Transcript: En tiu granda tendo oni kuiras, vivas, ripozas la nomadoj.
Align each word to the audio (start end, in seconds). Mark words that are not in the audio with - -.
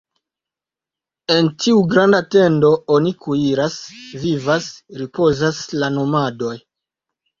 En 1.33 1.49
tiu 1.65 1.83
granda 1.91 2.21
tendo 2.35 2.71
oni 2.95 3.13
kuiras, 3.25 3.77
vivas, 4.27 4.71
ripozas 5.03 5.65
la 5.83 5.93
nomadoj. 6.01 6.55